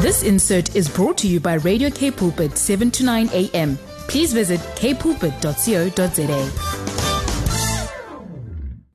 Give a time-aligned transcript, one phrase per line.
[0.00, 3.76] This insert is brought to you by Radio K Pulpit 7 to 9 a.m.
[4.08, 6.68] Please visit kpulpit.co.za.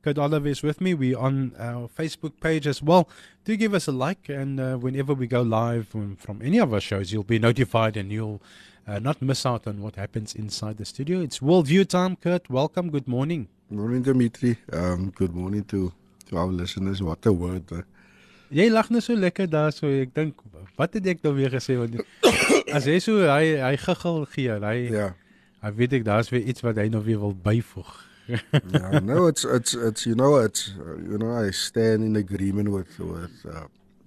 [0.02, 0.94] Kurt Oliver is with me.
[0.94, 3.08] We're on our Facebook page as well.
[3.46, 6.74] Do give us a like, and uh, whenever we go live from, from any of
[6.74, 8.42] our shows, you'll be notified and you'll
[8.86, 11.22] uh, not miss out on what happens inside the studio.
[11.22, 12.50] It's Worldview time, Kurt.
[12.50, 12.90] Welcome.
[12.90, 13.48] Good morning.
[13.70, 14.58] Morning, Dimitri.
[14.74, 15.94] Um, good morning to,
[16.30, 17.02] to our listeners.
[17.02, 17.72] What a word.
[17.72, 17.84] Uh,
[18.54, 20.42] Jy lag net so lekker daar so ek dink
[20.78, 21.98] wat het ek nou weer gesê want
[22.78, 25.14] as jy so hy hy giggel gee hy yeah.
[25.66, 27.94] hy weet ek daar's weer iets wat hy nog weer wil byvoeg.
[28.28, 29.00] yeah.
[29.10, 33.42] No, it's it's it's you know it's you know I stand in agreement with with
[33.46, 33.66] uh,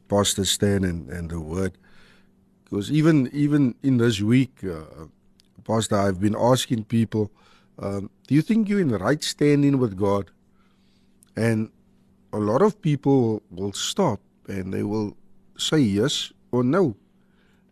[0.09, 1.77] Pastor Stan and and the word
[2.69, 5.07] because even even in this week, uh,
[5.65, 7.31] Pastor, I've been asking people,
[7.79, 10.31] um, do you think you're in the right standing with God?
[11.37, 11.71] And
[12.33, 15.17] a lot of people will stop and they will
[15.59, 16.97] say yes or no.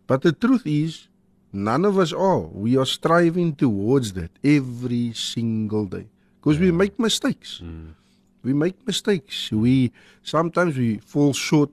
[0.07, 1.09] But the truth is,
[1.53, 2.41] none of us are.
[2.41, 6.09] We are striving towards that every single day
[6.41, 7.61] because we make mistakes.
[7.65, 7.95] Mm.
[8.43, 9.51] We make mistakes.
[9.51, 11.71] We sometimes we fall short,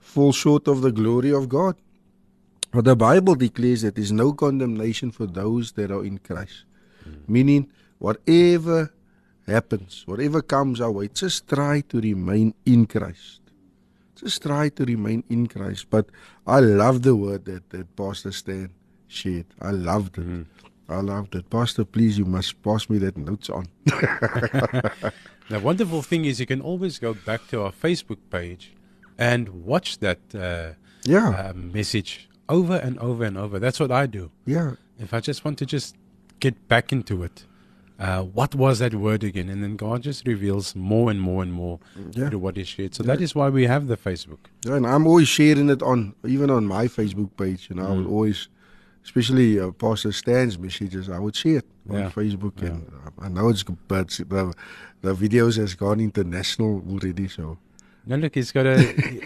[0.00, 1.76] fall short of the glory of God.
[2.70, 6.64] But the Bible declares that there's no condemnation for those that are in Christ.
[7.08, 7.28] Mm.
[7.28, 8.92] Meaning, whatever
[9.46, 13.40] happens, whatever comes our way, just try to remain in Christ.
[14.20, 15.86] Just try to remain in Christ.
[15.90, 16.06] But
[16.46, 18.70] I love the word that, that Pastor Stan
[19.06, 19.46] shared.
[19.60, 20.46] I loved it.
[20.88, 21.48] I loved it.
[21.50, 23.66] Pastor, please, you must pass me that notes on.
[25.50, 28.74] The wonderful thing is you can always go back to our Facebook page
[29.16, 30.74] and watch that uh,
[31.04, 33.58] yeah, uh, message over and over and over.
[33.58, 34.30] That's what I do.
[34.44, 35.96] yeah, If I just want to just
[36.40, 37.46] get back into it,
[37.98, 39.48] uh, what was that word again?
[39.48, 41.80] And then God just reveals more and more and more
[42.12, 42.28] Yeah.
[42.28, 42.94] through what is shared.
[42.94, 44.38] So that is why we have the Facebook.
[44.64, 47.68] Yeah, and I'm always sharing it on, even on my Facebook page.
[47.70, 47.96] You know, I Mm.
[48.04, 48.48] will always,
[49.04, 52.10] especially uh, Pastor Stan's messages, I would share it on Yeah.
[52.10, 52.62] Facebook.
[52.62, 52.86] And
[53.20, 54.54] I know it's good, but the,
[55.02, 57.26] the videos has gone international already.
[57.28, 57.58] So
[58.08, 58.76] Now look, he's got a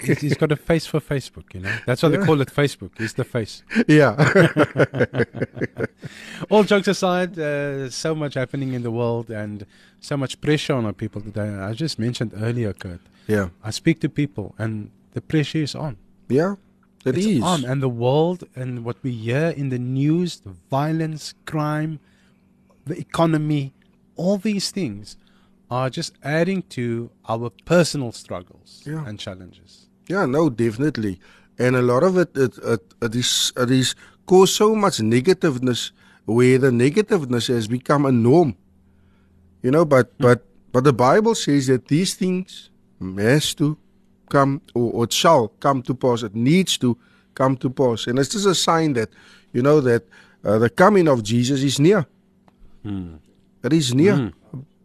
[0.04, 1.54] he's- he's got a face for Facebook.
[1.54, 2.90] You know, that's why they call it Facebook.
[2.98, 3.62] He's the face.
[3.88, 4.14] yeah,
[6.50, 9.66] All jokes aside, uh, so much happening in the world and
[10.00, 11.48] so much pressure on our people today.
[11.48, 13.00] I just mentioned earlier, Kurt.
[13.26, 15.96] yeah, I speak to people, and the pressure is on.
[16.28, 16.56] yeah.
[17.04, 17.42] It it's is.
[17.42, 21.98] on, and the world and what we hear in the news, the violence, crime,
[22.86, 23.72] the economy,
[24.14, 25.16] all these things
[25.72, 26.84] are just adding to
[27.32, 29.08] our personal struggles Yeah.
[29.08, 29.70] and challenges.
[30.06, 31.14] Yeah, no, definitely.
[31.58, 33.94] And a lot of it, it, it, it is, it is
[34.26, 35.92] caused so much negativeness
[36.26, 38.54] where the negativeness has become a norm.
[39.62, 40.24] You know, but hmm.
[40.26, 40.38] but
[40.72, 42.70] but the Bible says that these things
[43.16, 43.78] has to
[44.28, 46.22] come or, or it shall come to pass.
[46.22, 46.98] It needs to
[47.34, 49.10] come to pass, and it's just a sign that
[49.52, 50.02] you know that
[50.44, 52.06] uh, the coming of Jesus is near.
[52.82, 53.16] Hmm.
[53.62, 54.16] It is near.
[54.16, 54.41] Hmm.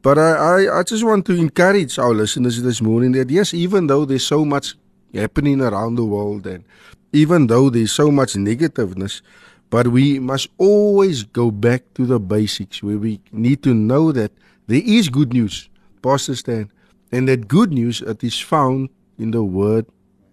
[0.08, 3.88] But I, I, I just want to encourage our listeners this morning that yes, even
[3.88, 4.76] though there's so much
[5.14, 6.64] happening around the world and
[7.12, 9.22] even though there's so much negativeness,
[9.70, 14.32] but we must always go back to the basics where we need to know that
[14.68, 15.68] there is good news,
[16.02, 16.72] Pastor Stan,
[17.12, 18.88] and that good news it is found
[19.20, 19.88] in the Word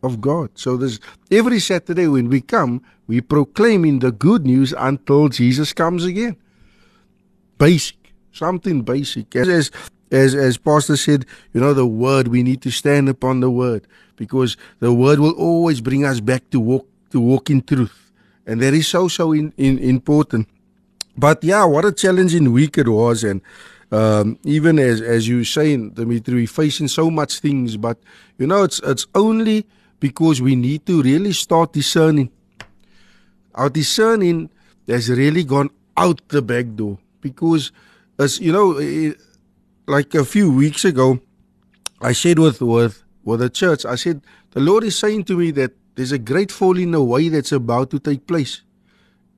[0.05, 0.51] of God.
[0.55, 1.01] So this
[1.33, 6.37] every Saturday when we come, we proclaiming the good news until Jesus comes again
[7.59, 7.97] basic,
[8.35, 9.35] something basic.
[9.37, 9.71] As
[10.11, 13.87] as as Pastor said, you know, the word we need to stand upon the word
[14.17, 18.13] because the word will always bring us back to walk to walk in truth,
[18.47, 20.49] and that is so so in, in, important.
[21.17, 23.41] But yeah, what a challenging week it was, and
[23.93, 27.99] um, even as as you saying, Dimitri, we facing so much things, but
[28.39, 29.67] you know, it's it's only
[30.01, 32.31] because we need to really start discerning
[33.55, 34.51] our discerning
[34.89, 37.73] has really gone out the back door because
[38.19, 39.15] as you know
[39.87, 41.21] like a few weeks ago
[42.01, 43.85] i said with with with the church.
[43.85, 44.21] I said
[44.53, 47.99] the lord is saying to me that there's a great falling away that's about to
[47.99, 48.63] take place.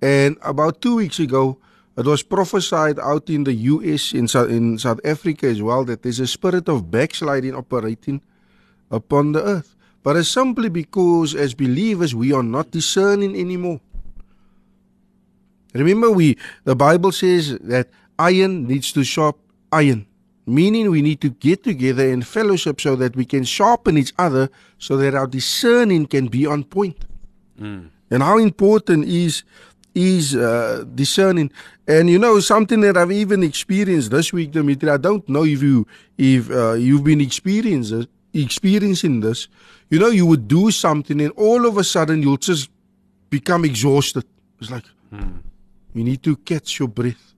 [0.03, 1.59] And about two weeks ago
[1.97, 6.03] it was prophesied out in the us in south, in south africa as well that
[6.03, 8.21] there's a spirit of backsliding operating
[8.91, 9.75] upon the earth.
[10.03, 13.81] But it's simply because as believers we are not discerning anymore.
[15.75, 19.39] Remember, we the Bible says that iron needs to sharp
[19.73, 20.07] iron,
[20.47, 24.49] meaning we need to get together in fellowship so that we can sharpen each other,
[24.79, 27.05] so that our discerning can be on point.
[28.11, 29.43] And how important is
[29.95, 31.51] is uh, discerning?
[31.89, 34.91] And you know something that I've even experienced this week, Dimitri.
[34.91, 35.87] I don't know if you
[36.19, 38.07] if uh, you've been experiencing
[38.43, 39.49] experiencing this,
[39.91, 42.71] you know, you would do something and all of a sudden you'll just
[43.31, 44.25] become exhausted.
[44.61, 44.85] It's like
[45.95, 47.35] you need to catch your breath.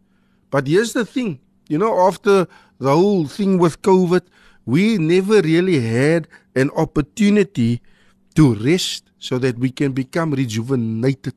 [0.50, 2.47] But here's the thing, you know, after
[2.79, 4.23] the whole thing with COVID,
[4.65, 7.81] we never really had an opportunity
[8.35, 11.35] to rest so that we can become rejuvenated,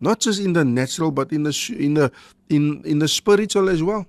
[0.00, 2.12] not just in the natural, but in the in the
[2.48, 4.06] in in the spiritual as well.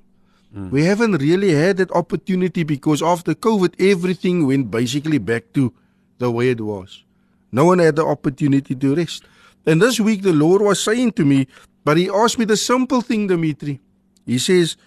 [0.53, 0.69] Hmm.
[0.69, 5.73] We haven't really had that opportunity because after COVID, everything went basically back to
[6.19, 7.03] the way it was.
[7.51, 9.23] No one had the opportunity to rest.
[9.65, 11.47] And this week, the Lord was saying to me,
[11.85, 13.79] but He asked me the simple thing, Dimitri.
[14.25, 14.77] He says,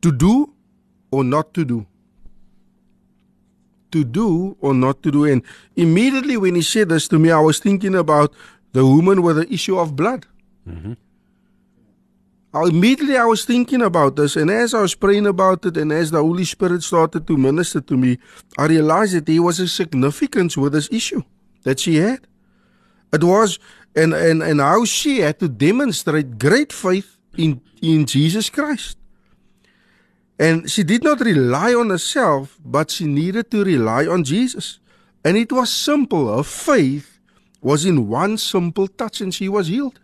[0.00, 0.52] to do
[1.10, 1.86] or not to do.
[3.92, 5.24] To do or not to do.
[5.24, 5.42] And
[5.76, 8.34] immediately when He said this to me, I was thinking about
[8.72, 10.26] the woman with the issue of blood.
[10.68, 10.94] Mm-hmm.
[12.54, 15.92] I- Immediately I was thinking about this, and as I was praying about it, and
[15.92, 18.18] as the Holy Spirit started to minister to me,
[18.58, 21.22] I realized that there was a significance with this issue
[21.62, 22.26] that she had.
[23.12, 23.58] It was,
[23.94, 28.98] and, and, and how she had to demonstrate great faith in, in Jesus Christ.
[30.38, 34.80] And she did not rely on herself, but she needed to rely on Jesus.
[35.24, 36.36] And it was simple.
[36.36, 37.20] Her faith
[37.60, 40.00] was in one simple touch, and she was healed.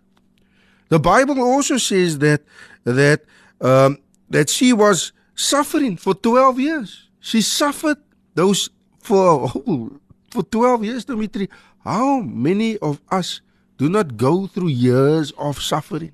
[0.89, 2.43] The Bible also says that
[2.85, 3.25] that
[3.61, 3.99] um,
[4.31, 7.09] that she was suffering for twelve years.
[7.21, 7.99] She suffered
[8.35, 8.71] those
[9.01, 11.49] for oh, for twelve years, Dimitri.
[11.85, 13.41] How many of us
[13.77, 16.13] do not go through years of suffering?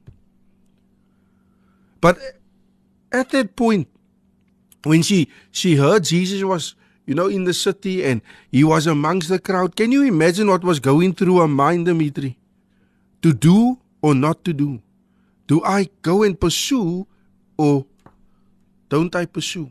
[2.05, 2.19] But
[3.11, 3.89] at that point,
[4.85, 6.75] when she she heard Jesus was
[7.07, 8.21] you know in the city and
[8.53, 12.37] he was amongst the crowd, can you imagine what was going through her mind, Dimitri?
[13.23, 14.83] To do or not to do?
[15.47, 17.07] Do I go and pursue
[17.57, 17.87] or
[18.91, 19.71] don't I pursue?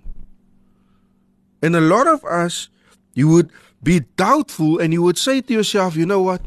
[1.61, 2.69] And a lot of us,
[3.13, 3.51] you would
[3.83, 6.41] be doubtful and you would say to yourself, you know what?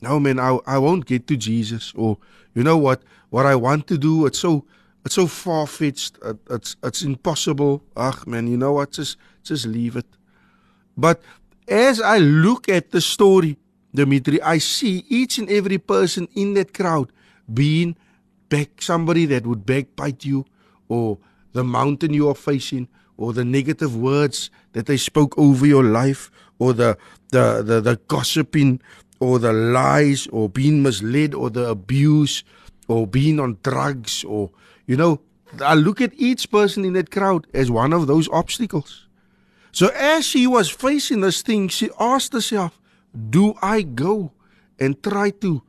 [0.00, 1.92] No, man, I, I won't get to Jesus.
[1.94, 2.18] Or,
[2.54, 3.02] you know what?
[3.30, 4.64] What I want to do, it's so
[5.06, 6.18] it's so far fetched.
[6.22, 7.82] It, it's it's impossible.
[7.96, 8.90] Ach, man, you know what?
[8.90, 10.06] Just just leave it.
[10.96, 11.22] But
[11.68, 13.56] as I look at the story,
[13.94, 17.12] Dimitri, I see each and every person in that crowd
[17.52, 17.96] being
[18.48, 20.44] back somebody that would backbite you,
[20.88, 21.18] or
[21.52, 26.32] the mountain you are facing, or the negative words that they spoke over your life,
[26.58, 26.98] or the
[27.30, 28.80] the the, the gossiping,
[29.20, 32.42] or the lies, or being misled, or the abuse,
[32.88, 34.50] or being on drugs, or
[34.86, 35.20] you know,
[35.60, 39.06] I look at each person in that crowd as one of those obstacles.
[39.72, 42.80] So as she was facing this thing, she asked herself,
[43.30, 44.32] Do I go
[44.78, 45.62] and try to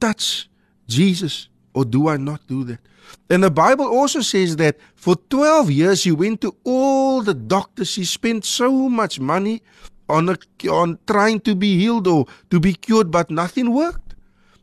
[0.00, 0.48] touch
[0.88, 2.80] Jesus or do I not do that?
[3.28, 7.90] And the Bible also says that for 12 years she went to all the doctors.
[7.90, 9.62] She spent so much money
[10.08, 10.36] on, a,
[10.68, 14.09] on trying to be healed or to be cured, but nothing worked.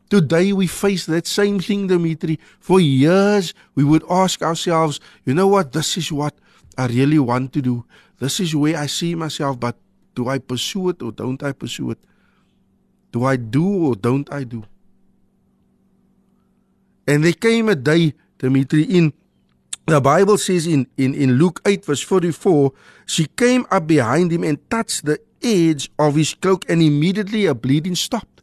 [0.08, 2.38] Today we face that same thing, Dimitri.
[2.60, 6.34] For years we would ask ourselves, you know what, this is what
[6.76, 7.84] I really want to do.
[8.18, 9.76] This is where I see myself, but
[10.14, 11.98] do I pursue it or don't I pursue it?
[13.12, 14.64] Do I do or don't I do?
[17.06, 19.12] And there came a day, Dimitri, in
[19.86, 22.72] the Bible says in, in, in Luke 8, verse 44,
[23.06, 27.54] she came up behind him and touched the edge of his cloak, and immediately a
[27.54, 28.37] bleeding stopped.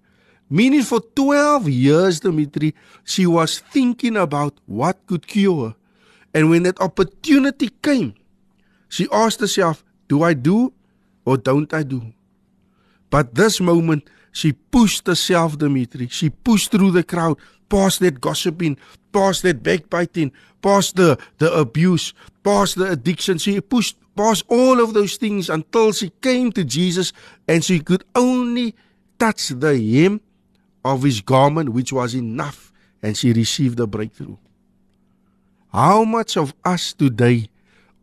[0.49, 5.75] Meaning, for 12 years, Dimitri, she was thinking about what could cure her.
[6.33, 8.14] And when that opportunity came,
[8.90, 10.73] she asked herself, Do I do
[11.25, 12.14] or don't I do?
[13.09, 16.09] But this moment, she pushed herself, Dimitri.
[16.09, 17.37] She pushed through the crowd,
[17.69, 18.78] past that gossiping,
[19.11, 23.37] past that backbiting, past the, the abuse, past the addiction.
[23.37, 27.14] She pushed past all of those things until she came to Jesus
[27.47, 28.75] and she could only
[29.18, 30.21] touch the hem
[30.85, 34.37] of his garment, which was enough, and she received a breakthrough.
[35.73, 37.49] How much of us today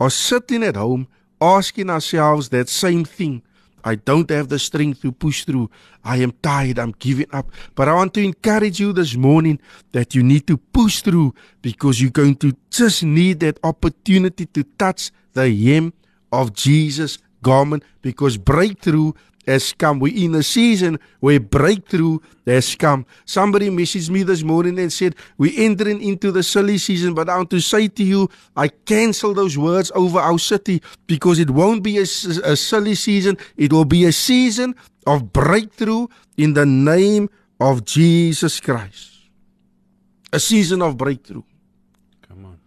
[0.00, 1.06] are sitting at home
[1.40, 3.42] asking ourselves that same thing?
[3.84, 5.70] I don't have the strength to push through.
[6.04, 6.78] I am tired.
[6.78, 7.50] I'm giving up.
[7.74, 9.60] But I want to encourage you this morning
[9.92, 14.64] that you need to push through because you're going to just need that opportunity to
[14.76, 15.92] touch the hem
[16.32, 19.12] of Jesus' garment because breakthrough
[19.46, 19.98] has come.
[19.98, 23.06] We're in a season where breakthrough has come.
[23.24, 27.36] Somebody messaged me this morning and said, We're entering into the silly season, but I
[27.36, 31.82] want to say to you, I cancel those words over our city because it won't
[31.82, 33.36] be a, a silly season.
[33.56, 34.74] It will be a season
[35.06, 36.06] of breakthrough
[36.36, 37.28] in the name
[37.60, 39.10] of Jesus Christ.
[40.32, 41.42] A season of breakthrough.
[42.28, 42.58] Come on.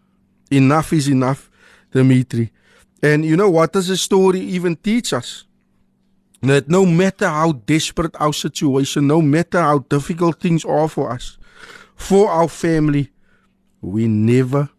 [0.52, 1.50] Enough is enough,
[1.92, 2.52] Dimitri.
[3.02, 5.46] And you know what does the story even teach us?
[6.46, 11.38] That no matter how desperate our situation, no matter how difficult things are for us,
[11.96, 13.12] for our family,
[13.82, 14.70] we never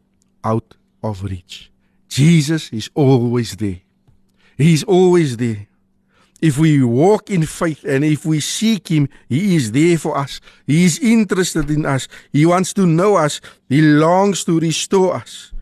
[0.45, 1.71] out of reach.
[2.09, 3.81] Jesus is always there.
[4.57, 5.67] He's always there.
[6.41, 10.41] If we walk in faith and if we seek Him, He is there for us.
[10.67, 12.09] He is interested in us.
[12.33, 13.41] He wants to know us.
[13.69, 15.53] He longs to restore us,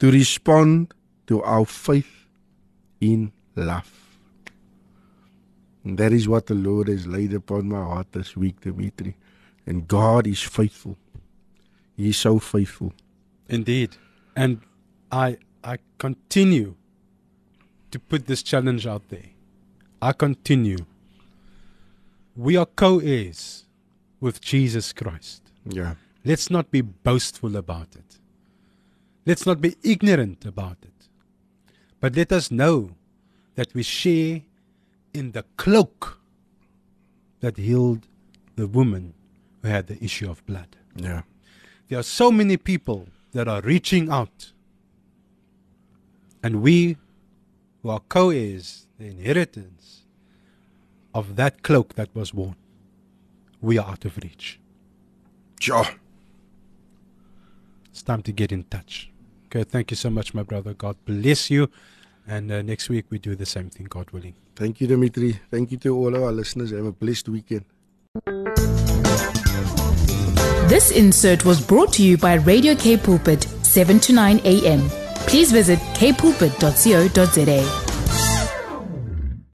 [0.00, 0.92] to respond
[1.28, 2.26] to our faith
[3.00, 4.03] in love.
[5.84, 9.16] And that is what the Lord has laid upon my heart this week, Dimitri.
[9.66, 10.96] And God is faithful.
[11.96, 12.92] He is so faithful.
[13.48, 13.96] Indeed.
[14.34, 14.60] And
[15.12, 16.74] I I continue
[17.90, 19.30] to put this challenge out there.
[20.02, 20.78] I continue.
[22.36, 23.64] We are co-heirs
[24.20, 25.42] with Jesus Christ.
[25.64, 25.94] Yeah.
[26.24, 28.18] Let's not be boastful about it.
[29.24, 31.08] Let's not be ignorant about it.
[32.00, 32.90] But let us know
[33.54, 34.42] that we share
[35.14, 36.18] in the cloak
[37.40, 38.06] that healed
[38.56, 39.14] the woman
[39.62, 40.76] who had the issue of blood.
[40.96, 41.22] Yeah.
[41.88, 44.52] There are so many people that are reaching out.
[46.42, 46.96] And we
[47.82, 50.02] who are co heirs, the inheritance
[51.14, 52.56] of that cloak that was worn,
[53.60, 54.58] we are out of reach.
[55.60, 55.86] Sure.
[57.90, 59.10] It's time to get in touch.
[59.46, 60.74] Okay, thank you so much, my brother.
[60.74, 61.70] God bless you.
[62.26, 64.34] And uh, next week we do the same thing, God willing.
[64.56, 65.40] Thank you, Dimitri.
[65.50, 66.70] Thank you to all of our listeners.
[66.70, 67.64] Have a blessed weekend.
[70.68, 74.88] This insert was brought to you by Radio K Pulpit, 7 to 9 a.m.
[75.26, 77.83] Please visit kpulpit.co.za.